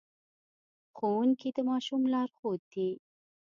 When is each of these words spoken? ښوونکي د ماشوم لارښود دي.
ښوونکي 0.95 1.49
د 1.55 1.57
ماشوم 1.69 2.01
لارښود 2.13 2.61
دي. 2.73 2.89